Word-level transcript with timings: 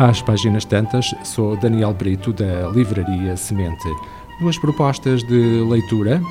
Às 0.00 0.22
páginas 0.22 0.64
tantas, 0.64 1.14
sou 1.22 1.54
Daniel 1.58 1.92
Brito, 1.92 2.32
da 2.32 2.70
Livraria 2.70 3.36
Semente. 3.36 3.86
Duas 4.40 4.58
propostas 4.58 5.22
de 5.22 5.62
leitura. 5.68 6.22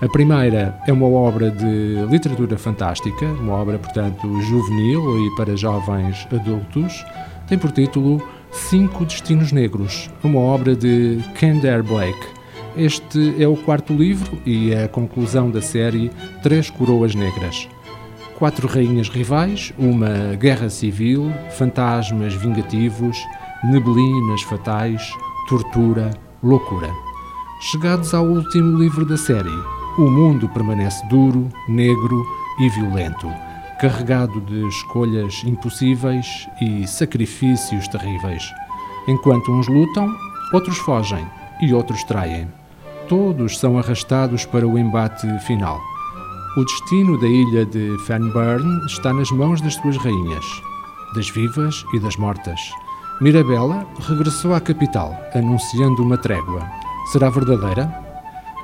A 0.00 0.08
primeira 0.08 0.80
é 0.86 0.92
uma 0.92 1.08
obra 1.08 1.50
de 1.50 2.06
literatura 2.08 2.56
fantástica, 2.56 3.26
uma 3.26 3.54
obra, 3.54 3.80
portanto, 3.80 4.40
juvenil 4.42 5.26
e 5.26 5.34
para 5.34 5.56
jovens 5.56 6.24
adultos. 6.32 7.04
Tem 7.48 7.58
por 7.58 7.72
título 7.72 8.22
Cinco 8.52 9.04
Destinos 9.04 9.50
Negros, 9.50 10.08
uma 10.22 10.38
obra 10.38 10.76
de 10.76 11.18
Kendare 11.36 11.82
Blake. 11.82 12.28
Este 12.76 13.42
é 13.42 13.48
o 13.48 13.56
quarto 13.56 13.92
livro 13.92 14.38
e 14.46 14.72
é 14.72 14.84
a 14.84 14.88
conclusão 14.88 15.50
da 15.50 15.60
série 15.60 16.12
Três 16.44 16.70
Coroas 16.70 17.16
Negras. 17.16 17.68
Quatro 18.38 18.68
rainhas 18.68 19.08
rivais, 19.08 19.72
uma 19.78 20.36
guerra 20.38 20.68
civil, 20.68 21.32
fantasmas 21.56 22.34
vingativos, 22.34 23.16
neblinas 23.64 24.42
fatais, 24.42 25.10
tortura, 25.48 26.10
loucura. 26.42 26.90
Chegados 27.62 28.12
ao 28.12 28.26
último 28.26 28.76
livro 28.76 29.06
da 29.06 29.16
série, 29.16 29.48
o 29.96 30.10
mundo 30.10 30.50
permanece 30.50 31.02
duro, 31.08 31.48
negro 31.66 32.26
e 32.60 32.68
violento, 32.68 33.26
carregado 33.80 34.38
de 34.42 34.68
escolhas 34.68 35.42
impossíveis 35.46 36.46
e 36.60 36.86
sacrifícios 36.86 37.88
terríveis. 37.88 38.52
Enquanto 39.08 39.50
uns 39.50 39.66
lutam, 39.66 40.14
outros 40.52 40.76
fogem 40.76 41.26
e 41.62 41.72
outros 41.72 42.04
traem. 42.04 42.46
Todos 43.08 43.58
são 43.58 43.78
arrastados 43.78 44.44
para 44.44 44.68
o 44.68 44.78
embate 44.78 45.26
final. 45.38 45.95
O 46.56 46.64
destino 46.64 47.20
da 47.20 47.26
ilha 47.26 47.66
de 47.66 47.98
Fernburn 48.06 48.86
está 48.86 49.12
nas 49.12 49.30
mãos 49.30 49.60
das 49.60 49.74
suas 49.74 49.98
rainhas, 49.98 50.62
das 51.14 51.28
vivas 51.28 51.84
e 51.92 52.00
das 52.00 52.16
mortas. 52.16 52.58
Mirabella 53.20 53.86
regressou 54.00 54.54
à 54.54 54.60
capital, 54.60 55.14
anunciando 55.34 56.02
uma 56.02 56.16
trégua. 56.16 56.66
Será 57.12 57.28
verdadeira? 57.28 57.92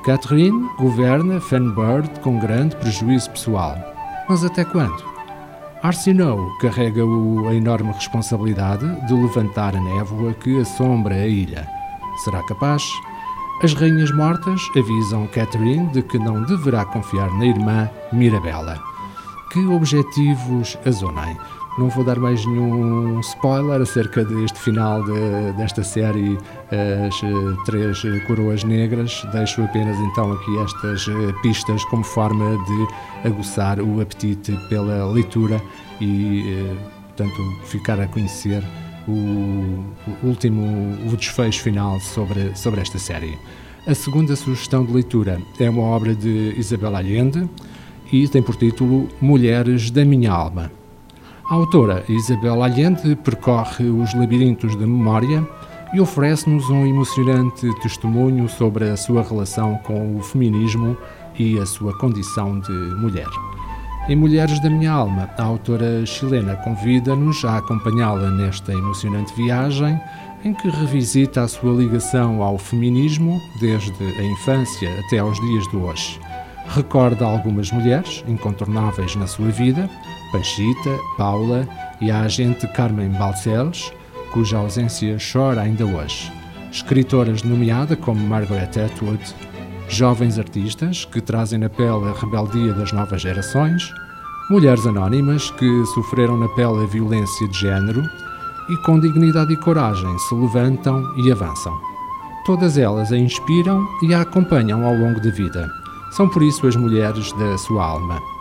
Catherine 0.06 0.70
governa 0.78 1.39
Fernburn 1.39 2.08
com 2.22 2.39
grande 2.39 2.75
prejuízo 2.77 3.28
pessoal. 3.28 3.77
Mas 4.27 4.42
até 4.42 4.64
quando? 4.64 5.05
Arsenault 5.83 6.50
carrega 6.62 7.03
a 7.03 7.55
enorme 7.55 7.92
responsabilidade 7.92 8.86
de 9.06 9.12
levantar 9.12 9.77
a 9.77 9.81
névoa 9.81 10.33
que 10.33 10.59
assombra 10.59 11.14
a 11.14 11.27
ilha. 11.27 11.69
Será 12.25 12.42
capaz? 12.44 12.83
As 13.62 13.74
rainhas 13.74 14.10
mortas 14.10 14.60
avisam 14.77 15.28
Catherine 15.28 15.86
de 15.92 16.02
que 16.02 16.18
não 16.18 16.42
deverá 16.42 16.84
confiar 16.84 17.30
na 17.38 17.46
irmã 17.46 17.88
Mirabella. 18.12 18.82
Que 19.52 19.64
objetivos 19.66 20.77
a 20.84 20.91
zonem? 20.91 21.36
Não 21.78 21.88
vou 21.88 22.04
dar 22.04 22.19
mais 22.19 22.44
nenhum 22.44 23.20
spoiler 23.20 23.80
acerca 23.80 24.24
deste 24.24 24.58
final 24.58 25.04
de, 25.04 25.52
desta 25.52 25.84
série 25.84 26.36
As 27.06 27.22
eh, 27.22 27.56
Três 27.64 28.02
Coroas 28.27 28.64
Negras. 28.64 29.24
Deixo 29.30 29.62
apenas 29.62 29.97
então 29.97 30.32
aqui 30.32 30.58
estas 30.58 31.06
eh, 31.06 31.32
pistas 31.41 31.84
como 31.84 32.02
forma 32.02 32.58
de 32.64 33.28
aguçar 33.28 33.80
o 33.80 34.00
apetite 34.00 34.58
pela 34.69 35.06
leitura 35.12 35.62
e, 36.00 36.52
eh, 36.52 36.76
portanto, 37.16 37.41
ficar 37.66 38.00
a 38.00 38.08
conhecer 38.08 38.64
o, 39.08 39.84
último 40.22 40.97
o 41.06 41.17
desfecho 41.17 41.62
final 41.62 42.00
sobre, 42.00 42.56
sobre 42.56 42.81
esta 42.81 42.98
série. 42.98 43.39
A 43.86 43.94
segunda 43.94 44.36
sugestão 44.36 44.84
de 44.84 44.92
leitura 44.92 45.41
é 45.59 45.69
uma 45.69 45.83
obra 45.83 46.14
de 46.14 46.55
Isabel 46.56 46.94
Allende 46.94 47.48
e 48.12 48.28
tem 48.28 48.42
por 48.42 48.56
título 48.56 49.09
Mulheres 49.20 49.91
da 49.91 50.05
Minha 50.05 50.33
Alma. 50.33 50.70
A 51.50 51.55
autora 51.55 52.05
Isabel 52.09 52.62
Allende 52.62 53.17
percorre 53.17 53.84
os 53.84 54.14
labirintos 54.14 54.76
da 54.76 54.87
memória 54.87 55.47
e 55.93 56.00
oferece-nos 56.00 56.71
um 56.71 56.87
emocionante 56.87 57.69
testemunho 57.82 58.49
sobre 58.49 58.88
a 58.88 58.97
sua 58.97 59.22
relação 59.22 59.76
com 59.84 60.16
o 60.16 60.22
feminismo 60.22 60.97
e 61.38 61.59
a 61.59 61.66
sua 61.66 61.97
condição 61.99 62.60
de 62.60 62.72
mulher. 62.72 63.28
Em 64.08 64.16
Mulheres 64.16 64.58
da 64.60 64.68
Minha 64.68 64.90
Alma, 64.90 65.30
a 65.38 65.42
autora 65.44 66.04
chilena 66.04 66.56
convida-nos 66.56 67.44
a 67.44 67.58
acompanhá-la 67.58 68.32
nesta 68.32 68.72
emocionante 68.72 69.32
viagem 69.34 69.98
em 70.44 70.52
que 70.52 70.68
revisita 70.68 71.42
a 71.42 71.48
sua 71.48 71.72
ligação 71.72 72.42
ao 72.42 72.58
feminismo 72.58 73.40
desde 73.60 74.04
a 74.18 74.24
infância 74.24 74.90
até 74.98 75.20
aos 75.20 75.40
dias 75.40 75.68
de 75.68 75.76
hoje. 75.76 76.20
Recorda 76.66 77.24
algumas 77.24 77.70
mulheres 77.70 78.24
incontornáveis 78.26 79.14
na 79.14 79.28
sua 79.28 79.50
vida, 79.50 79.88
Panchita, 80.32 80.98
Paula 81.16 81.69
e 82.00 82.10
a 82.10 82.22
agente 82.22 82.66
Carmen 82.69 83.10
Balcells, 83.10 83.92
cuja 84.32 84.58
ausência 84.58 85.16
chora 85.32 85.60
ainda 85.60 85.86
hoje. 85.86 86.32
Escritoras 86.72 87.44
nomeadas 87.44 87.98
como 88.00 88.19
Margaret 88.26 88.70
Atwood, 88.84 89.22
jovens 89.94 90.38
artistas 90.38 91.04
que 91.04 91.20
trazem 91.20 91.58
na 91.58 91.69
pele 91.69 92.08
a 92.08 92.12
rebeldia 92.12 92.72
das 92.72 92.92
novas 92.92 93.20
gerações, 93.20 93.92
mulheres 94.50 94.86
anónimas 94.86 95.50
que 95.50 95.86
sofreram 95.94 96.36
na 96.36 96.48
pele 96.48 96.82
a 96.82 96.86
violência 96.86 97.48
de 97.48 97.58
género 97.58 98.02
e 98.69 98.76
com 98.78 98.98
dignidade 98.98 99.52
e 99.52 99.56
coragem 99.56 100.19
se 100.19 100.34
levantam 100.34 101.02
e 101.19 101.31
avançam. 101.31 101.78
Todas 102.44 102.78
elas 102.78 103.12
a 103.12 103.16
inspiram 103.16 103.86
e 104.02 104.14
a 104.14 104.22
acompanham 104.22 104.84
ao 104.84 104.94
longo 104.94 105.20
da 105.20 105.31
vida. 105.31 105.70
São 106.10 106.28
por 106.28 106.42
isso 106.42 106.66
as 106.66 106.76
mulheres 106.76 107.32
da 107.32 107.56
sua 107.58 107.84
alma. 107.84 108.31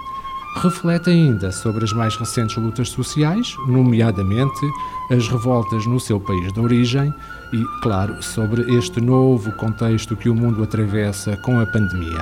Reflete 0.58 1.10
ainda 1.10 1.52
sobre 1.52 1.84
as 1.84 1.94
mais 1.94 2.16
recentes 2.16 2.58
lutas 2.58 2.90
sociais, 2.90 3.56
nomeadamente 3.68 4.60
as 5.10 5.28
revoltas 5.28 5.86
no 5.86 6.00
seu 6.00 6.20
país 6.20 6.52
de 6.52 6.60
origem 6.60 7.14
e, 7.54 7.82
claro, 7.82 8.22
sobre 8.22 8.62
este 8.76 9.00
novo 9.00 9.52
contexto 9.54 10.16
que 10.16 10.30
o 10.30 10.36
mundo 10.36 10.62
atravessa 10.62 11.38
com 11.38 11.60
a 11.60 11.66
pandemia. 11.66 12.22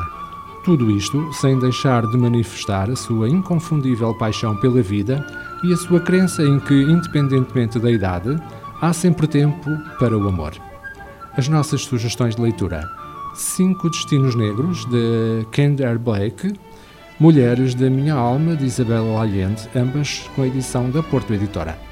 Tudo 0.63 0.91
isto 0.91 1.33
sem 1.33 1.57
deixar 1.57 2.05
de 2.05 2.17
manifestar 2.17 2.89
a 2.89 2.95
sua 2.95 3.27
inconfundível 3.27 4.13
paixão 4.17 4.55
pela 4.57 4.81
vida 4.81 5.25
e 5.63 5.73
a 5.73 5.77
sua 5.77 5.99
crença 5.99 6.43
em 6.43 6.59
que, 6.59 6.73
independentemente 6.73 7.79
da 7.79 7.91
idade, 7.91 8.37
há 8.79 8.93
sempre 8.93 9.27
tempo 9.27 9.69
para 9.97 10.17
o 10.17 10.27
amor. 10.27 10.53
As 11.35 11.47
nossas 11.47 11.81
sugestões 11.81 12.35
de 12.35 12.41
leitura: 12.41 12.87
Cinco 13.33 13.89
Destinos 13.89 14.35
Negros, 14.35 14.85
de 14.85 15.45
Kendare 15.51 15.97
Blake, 15.97 16.53
Mulheres 17.19 17.75
da 17.75 17.89
Minha 17.89 18.13
Alma, 18.13 18.55
de 18.55 18.63
Isabel 18.63 19.17
Allende, 19.17 19.67
ambas 19.75 20.29
com 20.33 20.41
a 20.41 20.47
edição 20.47 20.89
da 20.89 21.03
Porto 21.03 21.33
Editora. 21.33 21.88